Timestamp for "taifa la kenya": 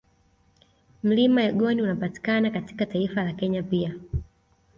2.85-3.63